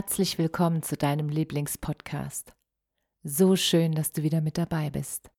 Herzlich 0.00 0.38
willkommen 0.38 0.82
zu 0.82 0.96
deinem 0.96 1.28
Lieblingspodcast. 1.28 2.54
So 3.22 3.54
schön, 3.54 3.92
dass 3.92 4.12
du 4.12 4.22
wieder 4.22 4.40
mit 4.40 4.56
dabei 4.56 4.88
bist. 4.88 5.30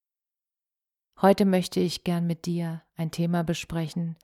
Heute 1.20 1.46
möchte 1.46 1.80
ich 1.80 2.04
gern 2.04 2.28
mit 2.28 2.46
dir 2.46 2.84
ein 2.96 3.10
Thema 3.10 3.44
besprechen, 3.44 4.20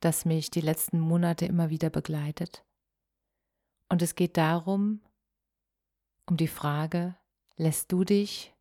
das 0.00 0.24
mich 0.24 0.50
die 0.50 0.62
letzten 0.62 0.98
Monate 0.98 1.44
immer 1.44 1.68
wieder 1.68 1.90
begleitet. 1.90 2.64
Und 3.90 4.00
es 4.00 4.14
geht 4.14 4.38
darum, 4.38 5.02
um 6.24 6.38
die 6.38 6.48
Frage, 6.48 7.14
lässt 7.56 7.92
du 7.92 8.02
dich 8.02 8.54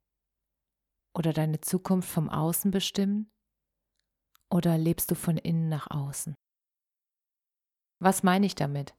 oder 1.14 1.32
deine 1.32 1.62
Zukunft 1.62 2.10
vom 2.10 2.30
Außen 2.30 2.72
bestimmen 2.72 3.32
oder 4.50 4.78
lebst 4.78 5.10
du 5.10 5.16
von 5.16 5.38
innen 5.38 5.70
nach 5.70 5.90
außen? 5.92 6.36
Was 8.00 8.22
meine 8.22 8.46
ich 8.46 8.56
damit? 8.56 8.94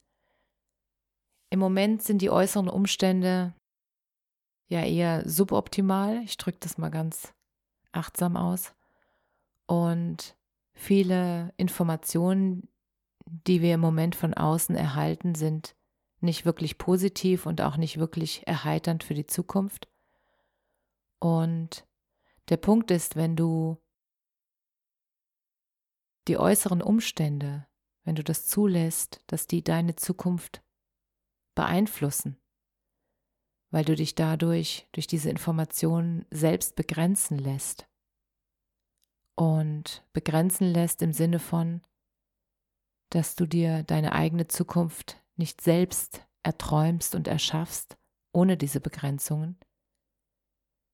Im 1.53 1.59
Moment 1.59 2.03
sind 2.03 2.23
die 2.23 2.31
äußeren 2.31 2.71
Umstände 2.71 3.53
ja 4.69 4.83
eher 4.87 5.29
suboptimal. 5.29 6.23
Ich 6.23 6.39
drücke 6.39 6.57
das 6.61 6.79
mal 6.79 6.89
ganz 6.89 7.35
achtsam 7.93 8.39
aus. 8.39 8.73
Und 9.67 10.35
viele 10.73 11.53
Informationen, 11.59 12.71
die 13.27 13.61
wir 13.61 13.75
im 13.75 13.81
Moment 13.81 14.17
von 14.17 14.33
außen 14.33 14.75
erhalten, 14.75 15.35
sind 15.35 15.77
nicht 16.21 16.47
wirklich 16.47 16.79
positiv 16.79 17.45
und 17.45 17.61
auch 17.61 17.77
nicht 17.77 17.99
wirklich 17.99 18.47
erheiternd 18.47 19.05
für 19.05 19.13
die 19.13 19.27
Zukunft. 19.27 19.91
Und 21.19 21.87
der 22.49 22.57
Punkt 22.57 22.91
ist, 22.91 23.15
wenn 23.15 23.37
du 23.37 23.77
die 26.29 26.39
äußeren 26.39 26.81
Umstände, 26.81 27.67
wenn 28.05 28.15
du 28.15 28.25
das 28.25 28.47
zulässt, 28.47 29.21
dass 29.27 29.47
die 29.47 29.63
deine 29.63 29.97
Zukunft 29.97 30.63
beeinflussen, 31.55 32.41
weil 33.71 33.85
du 33.85 33.95
dich 33.95 34.15
dadurch 34.15 34.89
durch 34.93 35.07
diese 35.07 35.31
Informationen 35.31 36.27
selbst 36.31 36.77
begrenzen 36.77 37.39
lässt. 37.39 37.89
Und 39.35 40.07
begrenzen 40.13 40.67
lässt 40.67 41.03
im 41.03 41.13
Sinne 41.13 41.39
von, 41.39 41.83
dass 43.11 43.35
du 43.35 43.47
dir 43.47 43.83
deine 43.83 44.13
eigene 44.13 44.49
Zukunft 44.49 45.23
nicht 45.37 45.61
selbst 45.61 46.27
erträumst 46.43 47.15
und 47.15 47.29
erschaffst 47.29 47.97
ohne 48.33 48.57
diese 48.57 48.81
Begrenzungen. 48.81 49.59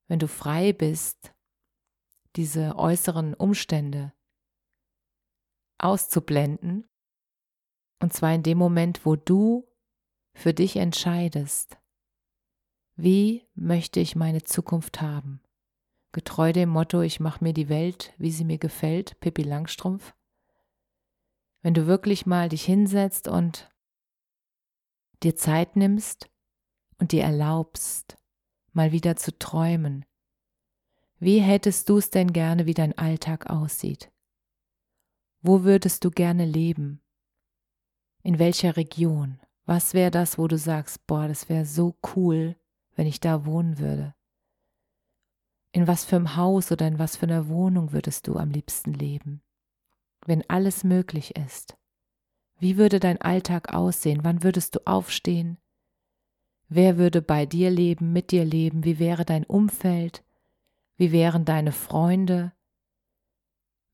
Wenn 0.08 0.18
du 0.18 0.28
frei 0.28 0.72
bist, 0.72 1.34
diese 2.36 2.76
äußeren 2.76 3.34
Umstände 3.34 4.12
auszublenden, 5.78 6.88
und 8.00 8.12
zwar 8.12 8.34
in 8.34 8.42
dem 8.42 8.58
Moment, 8.58 9.04
wo 9.04 9.16
du 9.16 9.68
für 10.38 10.54
dich 10.54 10.76
entscheidest, 10.76 11.78
wie 12.94 13.44
möchte 13.54 13.98
ich 13.98 14.14
meine 14.14 14.42
Zukunft 14.44 15.00
haben? 15.00 15.42
Getreu 16.12 16.52
dem 16.52 16.68
Motto, 16.68 17.00
ich 17.00 17.18
mache 17.18 17.42
mir 17.42 17.52
die 17.52 17.68
Welt, 17.68 18.14
wie 18.18 18.30
sie 18.30 18.44
mir 18.44 18.58
gefällt, 18.58 19.18
Pippi 19.20 19.42
Langstrumpf. 19.42 20.14
Wenn 21.60 21.74
du 21.74 21.86
wirklich 21.86 22.24
mal 22.24 22.48
dich 22.48 22.64
hinsetzt 22.64 23.26
und 23.26 23.68
dir 25.24 25.34
Zeit 25.34 25.74
nimmst 25.74 26.30
und 26.98 27.10
dir 27.10 27.24
erlaubst, 27.24 28.16
mal 28.72 28.92
wieder 28.92 29.16
zu 29.16 29.36
träumen, 29.36 30.04
wie 31.18 31.40
hättest 31.40 31.88
du 31.88 31.98
es 31.98 32.10
denn 32.10 32.32
gerne, 32.32 32.66
wie 32.66 32.74
dein 32.74 32.96
Alltag 32.96 33.50
aussieht? 33.50 34.12
Wo 35.40 35.64
würdest 35.64 36.04
du 36.04 36.10
gerne 36.12 36.44
leben? 36.44 37.02
In 38.22 38.38
welcher 38.38 38.76
Region? 38.76 39.40
Was 39.68 39.92
wäre 39.92 40.10
das, 40.10 40.38
wo 40.38 40.48
du 40.48 40.56
sagst, 40.56 41.06
boah, 41.06 41.28
das 41.28 41.50
wäre 41.50 41.66
so 41.66 41.94
cool, 42.16 42.56
wenn 42.96 43.06
ich 43.06 43.20
da 43.20 43.44
wohnen 43.44 43.78
würde? 43.78 44.14
In 45.72 45.86
was 45.86 46.06
für 46.06 46.16
einem 46.16 46.36
Haus 46.36 46.72
oder 46.72 46.88
in 46.88 46.98
was 46.98 47.18
für 47.18 47.26
einer 47.26 47.48
Wohnung 47.48 47.92
würdest 47.92 48.26
du 48.26 48.36
am 48.36 48.48
liebsten 48.48 48.94
leben? 48.94 49.42
Wenn 50.24 50.48
alles 50.48 50.84
möglich 50.84 51.36
ist. 51.36 51.76
Wie 52.58 52.78
würde 52.78 52.98
dein 52.98 53.20
Alltag 53.20 53.74
aussehen? 53.74 54.20
Wann 54.22 54.42
würdest 54.42 54.74
du 54.74 54.86
aufstehen? 54.86 55.58
Wer 56.70 56.96
würde 56.96 57.20
bei 57.20 57.44
dir 57.44 57.70
leben, 57.70 58.14
mit 58.14 58.30
dir 58.30 58.46
leben? 58.46 58.84
Wie 58.84 58.98
wäre 58.98 59.26
dein 59.26 59.44
Umfeld? 59.44 60.24
Wie 60.96 61.12
wären 61.12 61.44
deine 61.44 61.72
Freunde? 61.72 62.52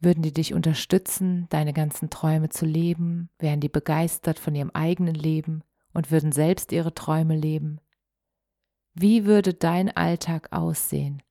Würden 0.05 0.23
die 0.23 0.35
dich 0.35 0.53
unterstützen, 0.53 1.49
deine 1.49 1.73
ganzen 1.73 2.11
Träume 2.11 2.51
zu 2.51 2.67
leben? 2.67 3.31
Wären 3.39 3.61
die 3.61 3.71
begeistert 3.71 4.39
von 4.39 4.55
ihrem 4.55 4.71
eigenen 4.73 5.15
Leben 5.15 5.65
und 5.95 6.11
würden 6.11 6.31
selbst 6.31 6.73
ihre 6.73 6.93
Träume 6.93 7.35
leben? 7.35 7.81
Wie 8.93 9.25
würde 9.25 9.55
dein 9.55 9.89
Alltag 9.97 10.53
aussehen 10.53 11.23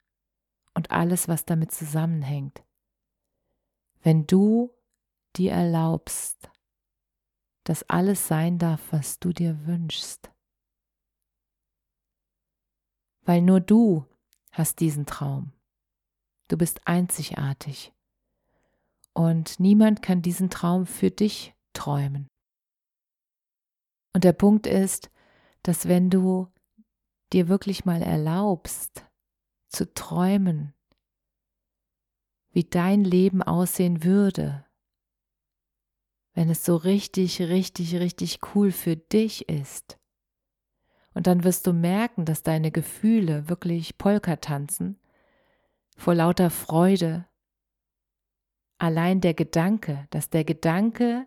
und 0.73 0.89
alles, 0.89 1.27
was 1.27 1.45
damit 1.45 1.71
zusammenhängt, 1.71 2.63
wenn 4.01 4.25
du 4.25 4.71
dir 5.35 5.51
erlaubst, 5.51 6.49
dass 7.65 7.87
alles 7.91 8.27
sein 8.27 8.57
darf, 8.57 8.81
was 8.89 9.19
du 9.19 9.33
dir 9.33 9.67
wünschst? 9.67 10.31
Weil 13.21 13.43
nur 13.43 13.61
du 13.61 14.07
hast 14.51 14.79
diesen 14.79 15.05
Traum. 15.05 15.53
Du 16.47 16.57
bist 16.57 16.87
einzigartig 16.87 17.92
und 19.13 19.59
niemand 19.59 20.01
kann 20.01 20.21
diesen 20.21 20.49
Traum 20.49 20.85
für 20.85 21.11
dich 21.11 21.53
träumen. 21.73 22.27
Und 24.13 24.23
der 24.23 24.33
Punkt 24.33 24.67
ist, 24.67 25.09
dass 25.63 25.87
wenn 25.87 26.09
du 26.09 26.51
dir 27.31 27.47
wirklich 27.47 27.85
mal 27.85 28.01
erlaubst 28.01 29.05
zu 29.69 29.91
träumen, 29.93 30.73
wie 32.51 32.63
dein 32.63 33.03
Leben 33.03 33.41
aussehen 33.41 34.03
würde, 34.03 34.65
wenn 36.33 36.49
es 36.49 36.63
so 36.63 36.75
richtig, 36.75 37.41
richtig, 37.41 37.95
richtig 37.95 38.39
cool 38.53 38.71
für 38.71 38.95
dich 38.95 39.49
ist. 39.49 39.99
Und 41.15 41.27
dann 41.27 41.43
wirst 41.43 41.67
du 41.67 41.73
merken, 41.73 42.25
dass 42.25 42.43
deine 42.43 42.71
Gefühle 42.71 43.49
wirklich 43.49 43.97
Polka 43.97 44.35
tanzen, 44.37 44.99
vor 45.95 46.15
lauter 46.15 46.49
Freude, 46.49 47.27
allein 48.83 49.21
der 49.21 49.33
Gedanke, 49.33 50.07
dass 50.09 50.29
der 50.29 50.43
Gedanke 50.43 51.25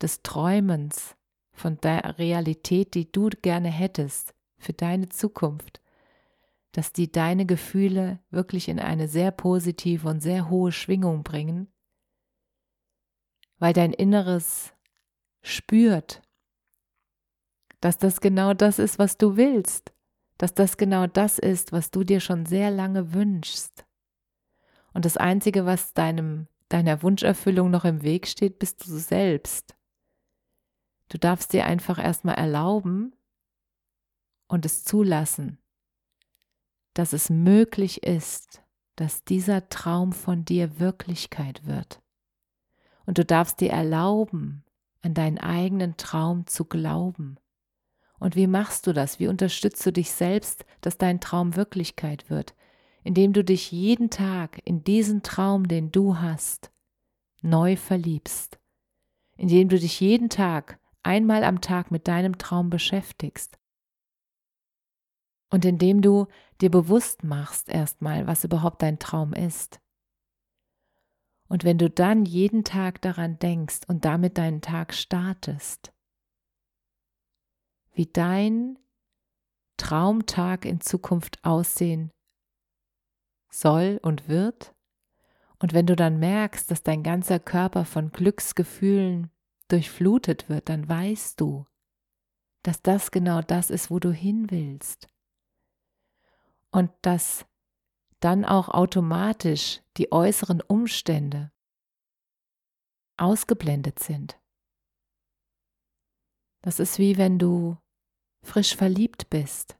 des 0.00 0.22
Träumens 0.22 1.16
von 1.50 1.80
der 1.80 2.18
Realität, 2.18 2.94
die 2.94 3.10
du 3.10 3.30
gerne 3.42 3.68
hättest 3.68 4.32
für 4.58 4.74
deine 4.74 5.08
Zukunft, 5.08 5.80
dass 6.70 6.92
die 6.92 7.10
deine 7.10 7.46
Gefühle 7.46 8.20
wirklich 8.30 8.68
in 8.68 8.78
eine 8.78 9.08
sehr 9.08 9.32
positive 9.32 10.08
und 10.08 10.20
sehr 10.20 10.50
hohe 10.50 10.70
Schwingung 10.70 11.24
bringen, 11.24 11.66
weil 13.58 13.72
dein 13.72 13.92
Inneres 13.92 14.72
spürt, 15.42 16.22
dass 17.80 17.98
das 17.98 18.20
genau 18.20 18.54
das 18.54 18.78
ist, 18.78 19.00
was 19.00 19.18
du 19.18 19.36
willst, 19.36 19.92
dass 20.36 20.54
das 20.54 20.76
genau 20.76 21.08
das 21.08 21.40
ist, 21.40 21.72
was 21.72 21.90
du 21.90 22.04
dir 22.04 22.20
schon 22.20 22.46
sehr 22.46 22.70
lange 22.70 23.14
wünschst. 23.14 23.84
Und 24.92 25.04
das 25.04 25.16
Einzige, 25.16 25.66
was 25.66 25.92
deinem 25.92 26.46
deiner 26.68 27.02
Wunscherfüllung 27.02 27.70
noch 27.70 27.84
im 27.84 28.02
Weg 28.02 28.26
steht, 28.26 28.58
bist 28.58 28.86
du 28.86 28.96
selbst. 28.96 29.76
Du 31.08 31.18
darfst 31.18 31.52
dir 31.52 31.64
einfach 31.64 31.98
erstmal 31.98 32.34
erlauben 32.34 33.14
und 34.46 34.66
es 34.66 34.84
zulassen, 34.84 35.58
dass 36.94 37.12
es 37.12 37.30
möglich 37.30 38.02
ist, 38.02 38.62
dass 38.96 39.24
dieser 39.24 39.68
Traum 39.68 40.12
von 40.12 40.44
dir 40.44 40.80
Wirklichkeit 40.80 41.64
wird. 41.66 42.02
Und 43.06 43.16
du 43.16 43.24
darfst 43.24 43.60
dir 43.60 43.70
erlauben, 43.70 44.64
an 45.00 45.14
deinen 45.14 45.38
eigenen 45.38 45.96
Traum 45.96 46.46
zu 46.46 46.64
glauben 46.64 47.38
Und 48.18 48.34
wie 48.36 48.48
machst 48.48 48.86
du 48.86 48.92
das? 48.92 49.20
Wie 49.20 49.28
unterstützt 49.28 49.86
du 49.86 49.92
dich 49.92 50.10
selbst, 50.10 50.64
dass 50.80 50.98
dein 50.98 51.20
Traum 51.20 51.56
Wirklichkeit 51.56 52.28
wird? 52.30 52.54
Indem 53.04 53.32
du 53.32 53.44
dich 53.44 53.72
jeden 53.72 54.10
Tag 54.10 54.60
in 54.64 54.84
diesen 54.84 55.22
Traum, 55.22 55.68
den 55.68 55.90
du 55.92 56.18
hast, 56.18 56.70
neu 57.42 57.76
verliebst. 57.76 58.58
Indem 59.36 59.68
du 59.68 59.78
dich 59.78 60.00
jeden 60.00 60.28
Tag, 60.28 60.80
einmal 61.02 61.44
am 61.44 61.60
Tag 61.60 61.90
mit 61.90 62.08
deinem 62.08 62.38
Traum 62.38 62.70
beschäftigst. 62.70 63.58
Und 65.50 65.64
indem 65.64 66.02
du 66.02 66.26
dir 66.60 66.70
bewusst 66.70 67.24
machst 67.24 67.68
erstmal, 67.68 68.26
was 68.26 68.44
überhaupt 68.44 68.82
dein 68.82 68.98
Traum 68.98 69.32
ist. 69.32 69.80
Und 71.48 71.64
wenn 71.64 71.78
du 71.78 71.88
dann 71.88 72.26
jeden 72.26 72.64
Tag 72.64 73.00
daran 73.00 73.38
denkst 73.38 73.80
und 73.86 74.04
damit 74.04 74.36
deinen 74.36 74.60
Tag 74.60 74.92
startest, 74.92 75.94
wie 77.92 78.06
dein 78.06 78.78
Traumtag 79.78 80.66
in 80.66 80.80
Zukunft 80.80 81.42
aussehen 81.44 82.10
soll 83.50 83.98
und 84.02 84.28
wird, 84.28 84.74
und 85.60 85.72
wenn 85.72 85.86
du 85.86 85.96
dann 85.96 86.18
merkst, 86.18 86.70
dass 86.70 86.82
dein 86.82 87.02
ganzer 87.02 87.40
Körper 87.40 87.84
von 87.84 88.12
Glücksgefühlen 88.12 89.30
durchflutet 89.68 90.48
wird, 90.48 90.68
dann 90.68 90.88
weißt 90.88 91.40
du, 91.40 91.66
dass 92.62 92.82
das 92.82 93.10
genau 93.10 93.42
das 93.42 93.70
ist, 93.70 93.90
wo 93.90 93.98
du 93.98 94.12
hin 94.12 94.50
willst. 94.50 95.08
Und 96.70 96.90
dass 97.02 97.46
dann 98.20 98.44
auch 98.44 98.68
automatisch 98.68 99.80
die 99.96 100.12
äußeren 100.12 100.60
Umstände 100.60 101.52
ausgeblendet 103.16 103.98
sind. 103.98 104.38
Das 106.62 106.78
ist 106.78 106.98
wie 106.98 107.16
wenn 107.16 107.38
du 107.38 107.78
frisch 108.42 108.76
verliebt 108.76 109.30
bist. 109.30 109.77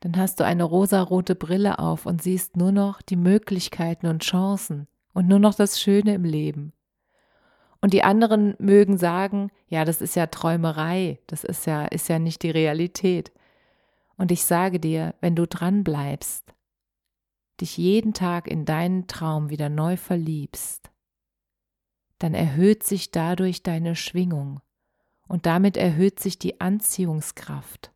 Dann 0.00 0.16
hast 0.16 0.40
du 0.40 0.44
eine 0.44 0.64
rosarote 0.64 1.34
Brille 1.34 1.78
auf 1.78 2.06
und 2.06 2.22
siehst 2.22 2.56
nur 2.56 2.72
noch 2.72 3.02
die 3.02 3.16
Möglichkeiten 3.16 4.06
und 4.06 4.22
Chancen 4.22 4.88
und 5.12 5.28
nur 5.28 5.38
noch 5.38 5.54
das 5.54 5.80
Schöne 5.80 6.14
im 6.14 6.24
Leben. 6.24 6.72
Und 7.82 7.92
die 7.92 8.02
anderen 8.02 8.54
mögen 8.58 8.98
sagen, 8.98 9.50
ja, 9.68 9.84
das 9.84 10.02
ist 10.02 10.16
ja 10.16 10.26
Träumerei, 10.26 11.18
das 11.26 11.44
ist 11.44 11.66
ja, 11.66 11.86
ist 11.86 12.08
ja 12.08 12.18
nicht 12.18 12.42
die 12.42 12.50
Realität. 12.50 13.32
Und 14.16 14.30
ich 14.30 14.44
sage 14.44 14.80
dir, 14.80 15.14
wenn 15.20 15.34
du 15.34 15.46
dran 15.46 15.84
bleibst, 15.84 16.54
dich 17.60 17.76
jeden 17.76 18.12
Tag 18.12 18.48
in 18.48 18.64
deinen 18.64 19.06
Traum 19.06 19.50
wieder 19.50 19.68
neu 19.68 19.96
verliebst, 19.96 20.90
dann 22.18 22.34
erhöht 22.34 22.82
sich 22.82 23.10
dadurch 23.10 23.62
deine 23.62 23.96
Schwingung 23.96 24.60
und 25.26 25.46
damit 25.46 25.76
erhöht 25.76 26.20
sich 26.20 26.38
die 26.38 26.60
Anziehungskraft. 26.60 27.92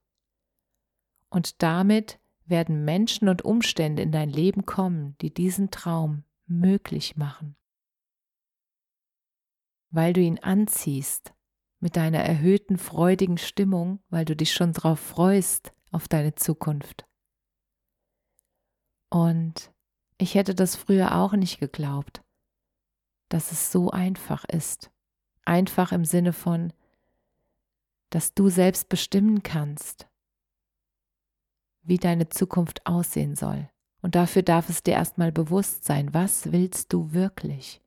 Und 1.34 1.64
damit 1.64 2.20
werden 2.44 2.84
Menschen 2.84 3.28
und 3.28 3.44
Umstände 3.44 4.02
in 4.02 4.12
dein 4.12 4.30
Leben 4.30 4.66
kommen, 4.66 5.16
die 5.20 5.34
diesen 5.34 5.72
Traum 5.72 6.22
möglich 6.46 7.16
machen. 7.16 7.56
Weil 9.90 10.12
du 10.12 10.20
ihn 10.20 10.38
anziehst 10.38 11.34
mit 11.80 11.96
deiner 11.96 12.20
erhöhten 12.20 12.78
freudigen 12.78 13.36
Stimmung, 13.36 13.98
weil 14.10 14.24
du 14.24 14.36
dich 14.36 14.52
schon 14.52 14.74
darauf 14.74 15.00
freust 15.00 15.74
auf 15.90 16.06
deine 16.06 16.36
Zukunft. 16.36 17.04
Und 19.10 19.72
ich 20.18 20.36
hätte 20.36 20.54
das 20.54 20.76
früher 20.76 21.16
auch 21.16 21.32
nicht 21.32 21.58
geglaubt, 21.58 22.22
dass 23.28 23.50
es 23.50 23.72
so 23.72 23.90
einfach 23.90 24.44
ist. 24.44 24.92
Einfach 25.44 25.90
im 25.90 26.04
Sinne 26.04 26.32
von, 26.32 26.72
dass 28.10 28.34
du 28.34 28.50
selbst 28.50 28.88
bestimmen 28.88 29.42
kannst, 29.42 30.08
wie 31.84 31.98
deine 31.98 32.28
Zukunft 32.28 32.86
aussehen 32.86 33.36
soll. 33.36 33.68
Und 34.02 34.14
dafür 34.14 34.42
darf 34.42 34.68
es 34.68 34.82
dir 34.82 34.94
erstmal 34.94 35.32
bewusst 35.32 35.84
sein, 35.84 36.12
was 36.12 36.52
willst 36.52 36.92
du 36.92 37.12
wirklich? 37.12 37.80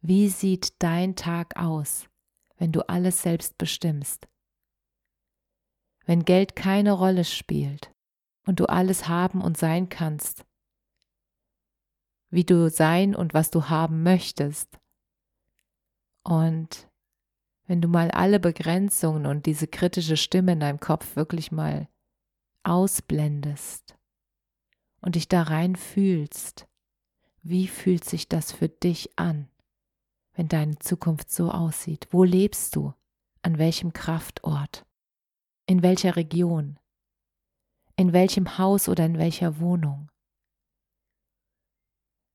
Wie 0.00 0.28
sieht 0.28 0.82
dein 0.82 1.14
Tag 1.14 1.56
aus, 1.56 2.08
wenn 2.56 2.72
du 2.72 2.88
alles 2.88 3.22
selbst 3.22 3.58
bestimmst? 3.58 4.28
Wenn 6.06 6.24
Geld 6.24 6.56
keine 6.56 6.92
Rolle 6.92 7.24
spielt 7.24 7.92
und 8.46 8.58
du 8.58 8.66
alles 8.66 9.06
haben 9.06 9.42
und 9.42 9.58
sein 9.58 9.88
kannst, 9.88 10.44
wie 12.30 12.44
du 12.44 12.70
sein 12.70 13.14
und 13.14 13.34
was 13.34 13.50
du 13.50 13.68
haben 13.68 14.02
möchtest. 14.02 14.78
Und 16.24 16.88
wenn 17.66 17.80
du 17.80 17.88
mal 17.88 18.10
alle 18.10 18.40
Begrenzungen 18.40 19.26
und 19.26 19.46
diese 19.46 19.66
kritische 19.68 20.16
Stimme 20.16 20.52
in 20.52 20.60
deinem 20.60 20.80
Kopf 20.80 21.14
wirklich 21.16 21.52
mal 21.52 21.88
ausblendest 22.62 23.96
und 25.00 25.14
dich 25.14 25.28
da 25.28 25.42
rein 25.42 25.76
fühlst, 25.76 26.66
wie 27.42 27.68
fühlt 27.68 28.04
sich 28.04 28.28
das 28.28 28.52
für 28.52 28.68
dich 28.68 29.18
an, 29.18 29.48
wenn 30.34 30.48
deine 30.48 30.78
Zukunft 30.78 31.30
so 31.30 31.50
aussieht? 31.50 32.08
Wo 32.10 32.24
lebst 32.24 32.76
du? 32.76 32.92
An 33.42 33.58
welchem 33.58 33.92
Kraftort? 33.92 34.84
In 35.66 35.82
welcher 35.82 36.16
Region? 36.16 36.78
In 37.96 38.12
welchem 38.12 38.58
Haus 38.58 38.88
oder 38.88 39.06
in 39.06 39.18
welcher 39.18 39.58
Wohnung? 39.58 40.10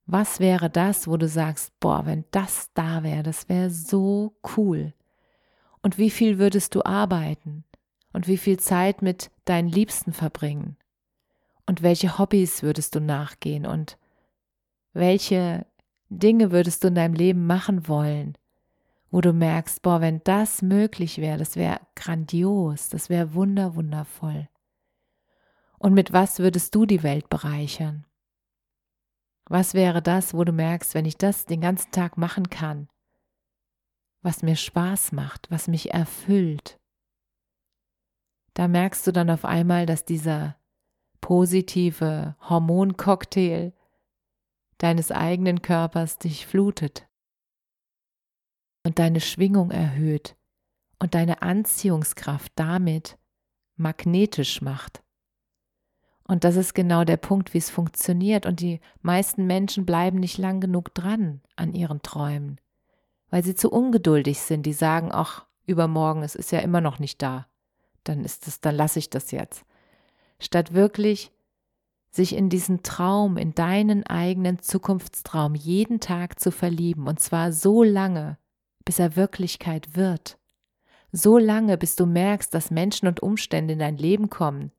Was 0.08 0.40
wäre 0.40 0.70
das, 0.70 1.08
wo 1.08 1.18
du 1.18 1.28
sagst, 1.28 1.80
boah, 1.80 2.06
wenn 2.06 2.26
das 2.32 2.72
da 2.74 3.02
wäre, 3.04 3.24
das 3.24 3.50
wäre 3.50 3.72
so 3.72 4.38
cool. 4.56 4.94
Und 5.82 5.98
wie 5.98 6.12
viel 6.12 6.38
würdest 6.38 6.76
du 6.76 6.84
arbeiten? 6.84 7.64
Und 8.16 8.30
wie 8.30 8.38
viel 8.38 8.58
Zeit 8.58 9.02
mit 9.02 9.30
deinen 9.44 9.68
Liebsten 9.68 10.14
verbringen? 10.14 10.78
Und 11.66 11.82
welche 11.82 12.18
Hobbys 12.18 12.64
würdest 12.64 12.96
du 12.96 13.02
nachgehen? 13.02 13.66
Und 13.66 13.98
welche 14.94 15.66
Dinge 16.08 16.54
würdest 16.54 16.82
du 16.82 16.88
in 16.88 16.96
deinem 16.96 17.14
Leben 17.14 17.46
machen 17.46 17.90
wollen? 17.90 18.38
Wo 19.12 19.20
du 19.20 19.34
merkst, 19.34 19.82
boah, 19.82 20.00
wenn 20.00 20.22
das 20.24 20.62
möglich 20.62 21.18
wäre, 21.18 21.38
das 21.38 21.58
wäre 21.58 21.82
grandios, 21.96 22.88
das 22.88 23.10
wäre 23.10 23.34
wunder, 23.34 23.76
wundervoll. 23.76 24.48
Und 25.78 25.94
mit 25.94 26.14
was 26.14 26.40
würdest 26.40 26.74
du 26.74 26.86
die 26.86 27.04
Welt 27.04 27.30
bereichern? 27.30 28.06
Was 29.44 29.74
wäre 29.74 30.02
das, 30.02 30.34
wo 30.34 30.46
du 30.46 30.54
merkst, 30.54 30.94
wenn 30.94 31.06
ich 31.06 31.18
das 31.18 31.48
den 31.48 31.60
ganzen 31.60 31.92
Tag 31.92 32.18
machen 32.18 32.50
kann, 32.50 32.88
was 34.22 34.42
mir 34.42 34.56
Spaß 34.56 35.12
macht, 35.12 35.52
was 35.52 35.68
mich 35.68 35.94
erfüllt? 35.94 36.80
Da 38.56 38.68
merkst 38.68 39.06
du 39.06 39.12
dann 39.12 39.30
auf 39.30 39.46
einmal, 39.46 39.86
dass 39.86 40.06
dieser 40.06 40.56
positive 41.22 42.36
Hormoncocktail 42.50 43.74
deines 44.78 45.12
eigenen 45.12 45.62
Körpers 45.62 46.18
dich 46.18 46.48
flutet 46.48 47.08
und 48.84 48.98
deine 48.98 49.20
Schwingung 49.20 49.72
erhöht 49.72 50.36
und 51.00 51.16
deine 51.16 51.42
Anziehungskraft 51.42 52.52
damit 52.56 53.18
magnetisch 53.76 54.62
macht. 54.62 55.04
Und 56.28 56.44
das 56.44 56.56
ist 56.56 56.74
genau 56.74 57.04
der 57.04 57.18
Punkt, 57.18 57.54
wie 57.54 57.60
es 57.60 57.70
funktioniert. 57.70 58.46
Und 58.46 58.62
die 58.62 58.80
meisten 59.02 59.46
Menschen 59.46 59.86
bleiben 59.86 60.20
nicht 60.20 60.38
lang 60.38 60.62
genug 60.62 60.94
dran 60.96 61.42
an 61.56 61.74
ihren 61.74 62.02
Träumen, 62.02 62.60
weil 63.30 63.44
sie 63.44 63.54
zu 63.54 63.70
ungeduldig 63.70 64.40
sind. 64.40 64.66
Die 64.66 64.74
sagen, 64.74 65.10
ach, 65.12 65.46
übermorgen, 65.66 66.24
es 66.24 66.36
ist 66.36 66.52
ja 66.52 66.60
immer 66.60 66.82
noch 66.82 67.00
nicht 67.00 67.22
da. 67.22 67.48
Dann 68.06 68.24
ist 68.24 68.48
es, 68.48 68.62
dann 68.62 68.76
lasse 68.76 69.00
ich 69.00 69.10
das 69.10 69.32
jetzt. 69.32 69.66
Statt 70.40 70.74
wirklich 70.74 71.32
sich 72.12 72.36
in 72.36 72.50
diesen 72.50 72.82
Traum, 72.82 73.36
in 73.36 73.54
deinen 73.54 74.06
eigenen 74.06 74.60
Zukunftstraum 74.60 75.54
jeden 75.54 76.00
Tag 76.00 76.40
zu 76.40 76.52
verlieben, 76.52 77.08
und 77.08 77.20
zwar 77.20 77.52
so 77.52 77.84
lange, 77.84 78.38
bis 78.86 79.00
er 79.00 79.18
Wirklichkeit 79.18 79.98
wird. 79.98 80.40
So 81.12 81.38
lange, 81.38 81.78
bis 81.78 81.96
du 81.96 82.06
merkst, 82.06 82.54
dass 82.54 82.72
Menschen 82.72 83.08
und 83.08 83.22
Umstände 83.22 83.74
in 83.74 83.80
dein 83.80 83.98
Leben 83.98 84.30
kommen, 84.30 84.72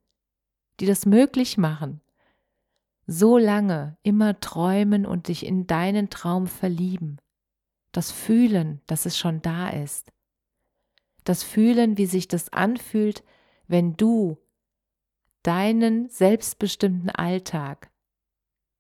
die 0.81 0.87
das 0.87 1.05
möglich 1.05 1.59
machen. 1.59 2.01
So 3.07 3.39
lange 3.39 3.97
immer 4.03 4.41
träumen 4.41 5.07
und 5.07 5.29
dich 5.29 5.47
in 5.47 5.67
deinen 5.67 6.11
Traum 6.11 6.47
verlieben. 6.47 7.19
Das 7.93 8.11
Fühlen, 8.11 8.81
dass 8.87 9.07
es 9.07 9.17
schon 9.17 9.43
da 9.43 9.69
ist. 9.69 10.13
Das 11.27 11.43
Fühlen, 11.43 11.99
wie 11.99 12.07
sich 12.07 12.29
das 12.29 12.53
anfühlt, 12.53 13.25
wenn 13.67 13.97
du 13.97 14.39
deinen 15.43 16.09
selbstbestimmten 16.09 17.11
Alltag 17.11 17.91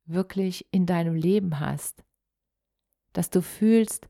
wirklich 0.04 0.64
in 0.70 0.86
deinem 0.86 1.16
Leben 1.16 1.58
hast. 1.58 2.04
Dass 3.12 3.30
du 3.30 3.42
fühlst, 3.42 4.08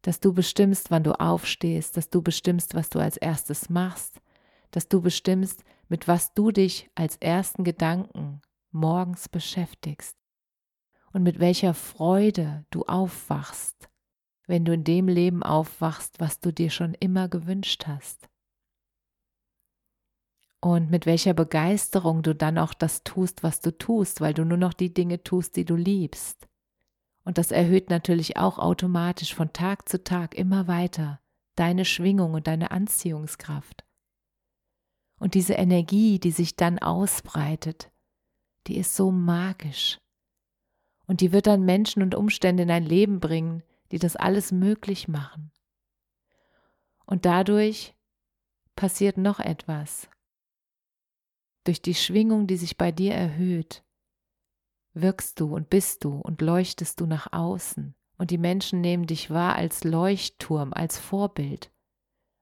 dass 0.00 0.20
du 0.20 0.32
bestimmst, 0.32 0.90
wann 0.90 1.02
du 1.02 1.20
aufstehst, 1.20 1.98
dass 1.98 2.08
du 2.08 2.22
bestimmst, 2.22 2.74
was 2.74 2.88
du 2.88 2.98
als 2.98 3.18
erstes 3.18 3.68
machst, 3.68 4.22
dass 4.70 4.88
du 4.88 5.02
bestimmst, 5.02 5.62
mit 5.88 6.08
was 6.08 6.32
du 6.32 6.52
dich 6.52 6.90
als 6.94 7.18
ersten 7.18 7.62
Gedanken 7.62 8.40
morgens 8.70 9.28
beschäftigst 9.28 10.16
und 11.12 11.22
mit 11.22 11.40
welcher 11.40 11.74
Freude 11.74 12.64
du 12.70 12.84
aufwachst, 12.84 13.90
wenn 14.46 14.64
du 14.64 14.72
in 14.72 14.84
dem 14.84 15.08
Leben 15.08 15.42
aufwachst, 15.42 16.20
was 16.20 16.40
du 16.40 16.52
dir 16.52 16.70
schon 16.70 16.94
immer 16.94 17.28
gewünscht 17.28 17.86
hast. 17.86 18.28
und 20.66 20.90
mit 20.90 21.06
welcher 21.06 21.32
Begeisterung 21.32 22.22
du 22.22 22.34
dann 22.34 22.58
auch 22.58 22.74
das 22.74 23.04
tust, 23.04 23.42
was 23.42 23.60
du 23.60 23.76
tust, 23.76 24.20
weil 24.20 24.34
du 24.34 24.44
nur 24.44 24.58
noch 24.58 24.72
die 24.72 24.92
Dinge 24.92 25.22
tust, 25.22 25.56
die 25.56 25.64
du 25.64 25.76
liebst. 25.76 26.48
Und 27.24 27.38
das 27.38 27.50
erhöht 27.50 27.90
natürlich 27.90 28.36
auch 28.36 28.58
automatisch 28.58 29.34
von 29.34 29.52
Tag 29.52 29.88
zu 29.88 30.02
Tag 30.02 30.34
immer 30.34 30.66
weiter 30.66 31.20
deine 31.56 31.84
Schwingung 31.84 32.34
und 32.34 32.48
deine 32.48 32.70
Anziehungskraft. 32.70 33.84
Und 35.18 35.34
diese 35.34 35.54
Energie, 35.54 36.18
die 36.18 36.30
sich 36.30 36.56
dann 36.56 36.78
ausbreitet, 36.78 37.90
die 38.66 38.76
ist 38.76 38.94
so 38.94 39.10
magisch. 39.10 39.98
Und 41.06 41.20
die 41.20 41.32
wird 41.32 41.46
dann 41.46 41.64
Menschen 41.64 42.02
und 42.02 42.14
Umstände 42.14 42.64
in 42.64 42.68
dein 42.68 42.84
Leben 42.84 43.20
bringen, 43.20 43.62
die 43.92 43.98
das 43.98 44.16
alles 44.16 44.52
möglich 44.52 45.08
machen. 45.08 45.52
Und 47.04 47.24
dadurch 47.24 47.94
passiert 48.74 49.16
noch 49.16 49.40
etwas. 49.40 50.08
Durch 51.64 51.82
die 51.82 51.94
Schwingung, 51.94 52.46
die 52.46 52.56
sich 52.56 52.76
bei 52.76 52.92
dir 52.92 53.14
erhöht, 53.14 53.84
wirkst 54.94 55.40
du 55.40 55.54
und 55.54 55.68
bist 55.70 56.04
du 56.04 56.18
und 56.18 56.40
leuchtest 56.40 57.00
du 57.00 57.06
nach 57.06 57.32
außen. 57.32 57.94
Und 58.18 58.30
die 58.30 58.38
Menschen 58.38 58.80
nehmen 58.80 59.06
dich 59.06 59.30
wahr 59.30 59.56
als 59.56 59.84
Leuchtturm, 59.84 60.72
als 60.72 60.98
Vorbild, 60.98 61.70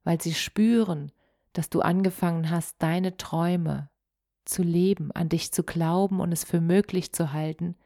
weil 0.05 0.21
sie 0.21 0.35
spüren, 0.35 1.11
dass 1.53 1.69
du 1.69 1.81
angefangen 1.81 2.51
hast, 2.51 2.77
deine 2.81 3.17
Träume 3.17 3.91
zu 4.45 4.63
leben, 4.63 5.11
an 5.13 5.29
dich 5.29 5.53
zu 5.53 5.63
glauben 5.65 6.21
und 6.21 6.33
es 6.33 6.45
für 6.45 6.61
möglich 6.61 7.13
zu 7.13 7.33
halten, 7.33 7.77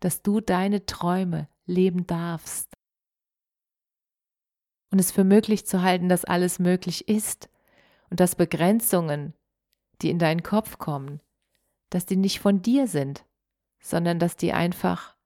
dass 0.00 0.22
du 0.22 0.40
deine 0.40 0.86
Träume 0.86 1.48
leben 1.66 2.06
darfst. 2.06 2.77
Und 4.90 4.98
es 4.98 5.12
für 5.12 5.24
möglich 5.24 5.66
zu 5.66 5.82
halten, 5.82 6.08
dass 6.08 6.24
alles 6.24 6.58
möglich 6.58 7.08
ist 7.08 7.48
und 8.10 8.20
dass 8.20 8.36
Begrenzungen, 8.36 9.34
die 10.00 10.10
in 10.10 10.18
deinen 10.18 10.42
Kopf 10.42 10.78
kommen, 10.78 11.20
dass 11.90 12.06
die 12.06 12.16
nicht 12.16 12.40
von 12.40 12.62
dir 12.62 12.86
sind, 12.86 13.24
sondern 13.80 14.18
dass 14.18 14.36
die 14.36 14.52
einfach 14.52 15.16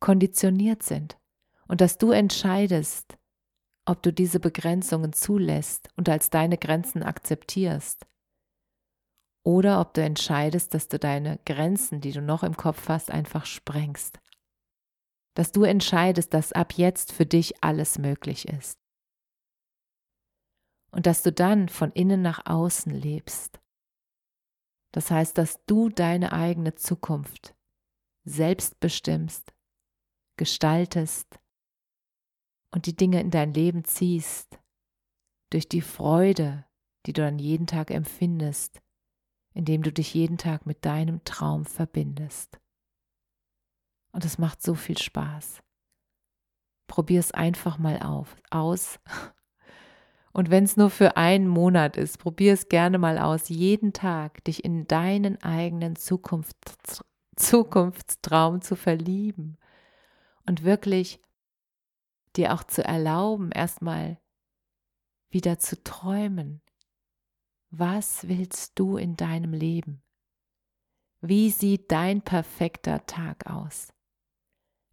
konditioniert 0.00 0.82
sind 0.82 1.18
und 1.66 1.80
dass 1.80 1.98
du 1.98 2.10
entscheidest, 2.10 3.16
ob 3.86 4.02
du 4.02 4.12
diese 4.12 4.40
Begrenzungen 4.40 5.12
zulässt 5.12 5.88
und 5.96 6.08
als 6.08 6.30
deine 6.30 6.58
Grenzen 6.58 7.02
akzeptierst 7.02 8.06
oder 9.42 9.80
ob 9.80 9.92
du 9.94 10.02
entscheidest, 10.02 10.72
dass 10.72 10.88
du 10.88 10.98
deine 10.98 11.38
Grenzen, 11.44 12.00
die 12.00 12.12
du 12.12 12.22
noch 12.22 12.42
im 12.42 12.56
Kopf 12.56 12.88
hast, 12.88 13.10
einfach 13.10 13.44
sprengst. 13.44 14.18
Dass 15.34 15.52
du 15.52 15.64
entscheidest, 15.64 16.32
dass 16.32 16.52
ab 16.52 16.72
jetzt 16.74 17.12
für 17.12 17.26
dich 17.26 17.62
alles 17.62 17.98
möglich 17.98 18.48
ist. 18.48 18.78
Und 20.94 21.06
dass 21.06 21.22
du 21.22 21.32
dann 21.32 21.68
von 21.68 21.90
innen 21.90 22.22
nach 22.22 22.46
außen 22.46 22.92
lebst. 22.92 23.60
Das 24.92 25.10
heißt, 25.10 25.36
dass 25.36 25.64
du 25.66 25.88
deine 25.88 26.32
eigene 26.32 26.76
Zukunft 26.76 27.56
selbst 28.24 28.78
bestimmst, 28.78 29.52
gestaltest 30.36 31.40
und 32.70 32.86
die 32.86 32.94
Dinge 32.94 33.20
in 33.20 33.32
dein 33.32 33.52
Leben 33.52 33.84
ziehst, 33.84 34.56
durch 35.50 35.68
die 35.68 35.82
Freude, 35.82 36.64
die 37.06 37.12
du 37.12 37.22
dann 37.22 37.40
jeden 37.40 37.66
Tag 37.66 37.90
empfindest, 37.90 38.80
indem 39.52 39.82
du 39.82 39.92
dich 39.92 40.14
jeden 40.14 40.38
Tag 40.38 40.64
mit 40.64 40.84
deinem 40.84 41.24
Traum 41.24 41.64
verbindest. 41.64 42.60
Und 44.12 44.24
es 44.24 44.38
macht 44.38 44.62
so 44.62 44.76
viel 44.76 44.96
Spaß. 44.96 45.60
Probier 46.86 47.18
es 47.18 47.32
einfach 47.32 47.78
mal 47.78 48.00
auf, 48.00 48.36
aus. 48.50 49.00
Und 50.34 50.50
wenn 50.50 50.64
es 50.64 50.76
nur 50.76 50.90
für 50.90 51.16
einen 51.16 51.46
Monat 51.46 51.96
ist, 51.96 52.18
probier 52.18 52.54
es 52.54 52.68
gerne 52.68 52.98
mal 52.98 53.18
aus, 53.18 53.48
jeden 53.48 53.92
Tag 53.92 54.42
dich 54.44 54.64
in 54.64 54.86
deinen 54.88 55.40
eigenen 55.42 55.96
Zukunfts 55.96 57.04
Zukunftstraum 57.36 58.60
zu 58.60 58.76
verlieben 58.76 59.56
und 60.46 60.62
wirklich 60.62 61.20
dir 62.36 62.52
auch 62.52 62.64
zu 62.64 62.84
erlauben, 62.84 63.50
erstmal 63.50 64.18
wieder 65.30 65.58
zu 65.58 65.82
träumen, 65.82 66.62
was 67.70 68.28
willst 68.28 68.78
du 68.78 68.96
in 68.96 69.16
deinem 69.16 69.52
Leben? 69.52 70.02
Wie 71.20 71.50
sieht 71.50 71.90
dein 71.90 72.22
perfekter 72.22 73.06
Tag 73.06 73.50
aus? 73.50 73.92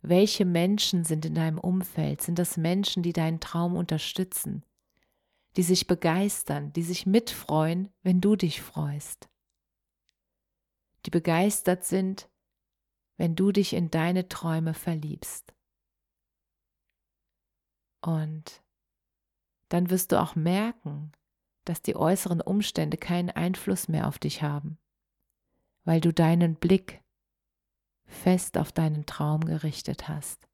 Welche 0.02 0.46
Menschen 0.46 1.04
sind 1.04 1.26
in 1.26 1.36
deinem 1.36 1.60
Umfeld? 1.60 2.22
Sind 2.22 2.40
das 2.40 2.58
Menschen, 2.58 3.04
die 3.04 3.14
deinen 3.14 3.40
Traum 3.40 3.76
unterstützen, 3.76 4.64
die 5.58 5.64
sich 5.64 5.88
begeistern, 5.88 6.72
die 6.74 6.84
sich 6.84 7.06
mitfreuen, 7.06 7.92
wenn 8.04 8.22
du 8.22 8.36
dich 8.36 8.62
freust? 8.62 9.30
Die 11.06 11.10
begeistert 11.10 11.84
sind, 11.84 12.30
wenn 13.18 13.36
du 13.36 13.52
dich 13.52 13.74
in 13.74 13.92
deine 13.92 14.30
Träume 14.30 14.74
verliebst. 14.74 15.54
Und 18.02 18.64
dann 19.70 19.90
wirst 19.90 20.12
du 20.12 20.20
auch 20.20 20.36
merken, 20.36 21.12
dass 21.66 21.82
die 21.82 21.96
äußeren 21.96 22.42
Umstände 22.42 22.98
keinen 22.98 23.30
Einfluss 23.30 23.88
mehr 23.88 24.08
auf 24.08 24.20
dich 24.20 24.42
haben, 24.42 24.80
weil 25.84 26.02
du 26.02 26.12
deinen 26.12 26.56
Blick 26.56 27.04
fest 28.06 28.58
auf 28.58 28.72
deinen 28.72 29.06
Traum 29.06 29.46
gerichtet 29.46 30.08
hast. 30.08 30.48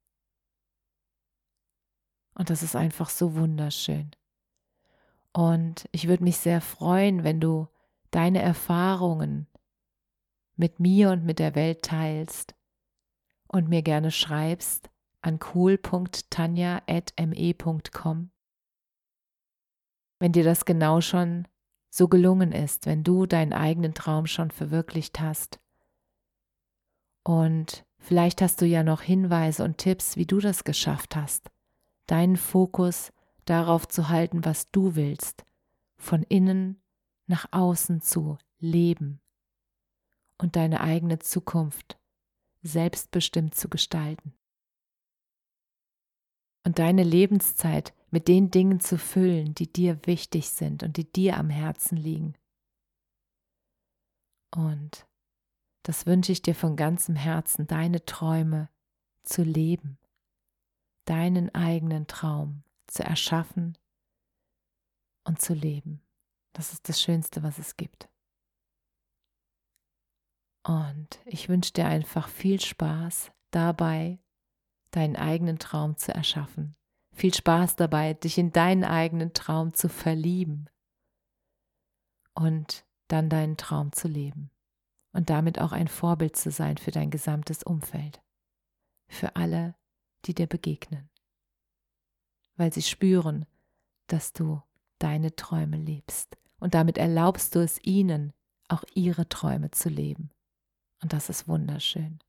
Und 2.35 2.49
das 2.49 2.61
ist 2.61 2.75
einfach 2.75 3.09
so 3.09 3.35
wunderschön. 3.35 4.11
Und 5.33 5.87
ich 5.91 6.07
würde 6.07 6.23
mich 6.23 6.37
sehr 6.37 6.61
freuen, 6.61 7.23
wenn 7.23 7.39
du 7.39 7.67
deine 8.11 8.41
Erfahrungen 8.41 9.47
mit 10.55 10.79
mir 10.79 11.11
und 11.11 11.23
mit 11.23 11.37
der 11.39 11.55
Welt 11.55 11.83
teilst 11.83 12.55
und 13.47 13.69
mir 13.69 13.83
gerne 13.83 14.11
schreibst 14.11 14.89
an 15.21 15.39
cool.tanja.me.com 15.53 18.31
wenn 20.19 20.31
dir 20.31 20.43
das 20.43 20.65
genau 20.65 21.01
schon 21.01 21.47
so 21.89 22.07
gelungen 22.07 22.51
ist, 22.51 22.85
wenn 22.85 23.03
du 23.03 23.25
deinen 23.25 23.53
eigenen 23.53 23.93
Traum 23.93 24.25
schon 24.25 24.51
verwirklicht 24.51 25.19
hast. 25.19 25.59
Und 27.23 27.85
vielleicht 27.97 28.41
hast 28.41 28.61
du 28.61 28.65
ja 28.65 28.83
noch 28.83 29.01
Hinweise 29.01 29.63
und 29.63 29.77
Tipps, 29.77 30.15
wie 30.15 30.25
du 30.25 30.39
das 30.39 30.63
geschafft 30.63 31.15
hast, 31.15 31.49
deinen 32.05 32.37
Fokus 32.37 33.11
darauf 33.49 33.87
zu 33.87 34.09
halten, 34.09 34.45
was 34.45 34.71
du 34.71 34.95
willst, 34.95 35.45
von 35.97 36.23
innen 36.23 36.81
nach 37.25 37.47
außen 37.51 38.01
zu 38.01 38.37
leben 38.59 39.19
und 40.37 40.55
deine 40.55 40.81
eigene 40.81 41.19
Zukunft 41.19 41.99
selbstbestimmt 42.61 43.55
zu 43.55 43.69
gestalten. 43.69 44.33
Und 46.63 46.79
deine 46.79 47.03
Lebenszeit 47.03 47.93
mit 48.09 48.27
den 48.27 48.51
Dingen 48.51 48.79
zu 48.79 48.97
füllen, 48.97 49.53
die 49.53 49.71
dir 49.71 49.99
wichtig 50.05 50.49
sind 50.49 50.83
und 50.83 50.97
die 50.97 51.09
dir 51.09 51.37
am 51.37 51.49
Herzen 51.49 51.97
liegen. 51.97 52.35
Und 54.53 55.07
das 55.83 56.05
wünsche 56.05 56.33
ich 56.33 56.41
dir 56.41 56.55
von 56.55 56.75
ganzem 56.75 57.15
Herzen, 57.15 57.67
deine 57.67 58.03
Träume 58.03 58.69
zu 59.23 59.43
leben, 59.43 59.97
deinen 61.05 61.53
eigenen 61.55 62.07
Traum 62.07 62.63
zu 62.87 63.03
erschaffen 63.03 63.77
und 65.23 65.41
zu 65.41 65.53
leben. 65.53 66.01
Das 66.53 66.73
ist 66.73 66.89
das 66.89 67.01
Schönste, 67.01 67.43
was 67.43 67.57
es 67.59 67.77
gibt. 67.77 68.09
Und 70.63 71.19
ich 71.25 71.47
wünsche 71.47 71.73
dir 71.73 71.87
einfach 71.87 72.27
viel 72.27 72.59
Spaß 72.59 73.31
dabei, 73.51 74.19
deinen 74.91 75.15
eigenen 75.15 75.59
Traum 75.59 75.97
zu 75.97 76.13
erschaffen 76.13 76.77
viel 77.17 77.33
Spaß 77.33 77.75
dabei, 77.75 78.13
dich 78.13 78.37
in 78.37 78.51
deinen 78.51 78.83
eigenen 78.83 79.33
Traum 79.33 79.73
zu 79.73 79.89
verlieben 79.89 80.69
und 82.35 82.85
dann 83.07 83.29
deinen 83.29 83.57
Traum 83.57 83.91
zu 83.91 84.07
leben 84.07 84.51
und 85.13 85.29
damit 85.31 85.59
auch 85.59 85.71
ein 85.71 85.87
Vorbild 85.87 86.35
zu 86.35 86.51
sein 86.51 86.77
für 86.77 86.91
dein 86.91 87.09
gesamtes 87.09 87.63
Umfeld, 87.63 88.21
für 89.09 89.35
alle, 89.35 89.75
die 90.25 90.35
dir 90.35 90.45
begegnen, 90.45 91.09
weil 92.57 92.73
sie 92.73 92.81
spüren, 92.81 93.45
dass 94.07 94.33
du 94.33 94.61
deine 94.99 95.35
Träume 95.35 95.77
lebst 95.77 96.37
und 96.59 96.73
damit 96.73 96.97
erlaubst 96.97 97.55
du 97.55 97.59
es 97.59 97.79
ihnen, 97.83 98.33
auch 98.67 98.83
ihre 98.93 99.29
Träume 99.29 99.71
zu 99.71 99.89
leben. 99.89 100.31
Und 101.01 101.13
das 101.13 101.29
ist 101.29 101.47
wunderschön. 101.47 102.19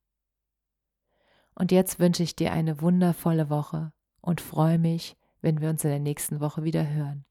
Und 1.54 1.72
jetzt 1.72 1.98
wünsche 1.98 2.22
ich 2.22 2.36
dir 2.36 2.52
eine 2.52 2.80
wundervolle 2.80 3.50
Woche 3.50 3.92
und 4.20 4.40
freue 4.40 4.78
mich, 4.78 5.16
wenn 5.40 5.60
wir 5.60 5.70
uns 5.70 5.82
in 5.82 5.90
der 5.90 5.98
nächsten 5.98 6.40
Woche 6.40 6.62
wieder 6.62 6.88
hören. 6.88 7.24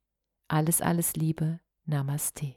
Alles, 0.48 0.82
alles 0.82 1.16
Liebe. 1.16 1.60
Namaste. 1.86 2.56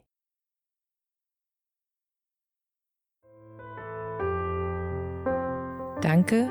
Danke, 6.01 6.51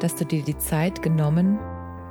dass 0.00 0.14
du 0.14 0.24
dir 0.24 0.44
die 0.44 0.58
Zeit 0.58 1.02
genommen 1.02 1.58